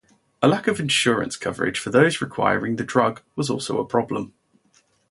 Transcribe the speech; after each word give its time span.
A 0.41 0.47
lack 0.47 0.65
of 0.65 0.79
insurance 0.79 1.35
coverage 1.35 1.77
for 1.77 1.91
those 1.91 2.21
requiring 2.21 2.77
the 2.77 2.83
drug 2.83 3.21
was 3.35 3.51
also 3.51 3.79
a 3.79 3.85
problem. 3.85 4.33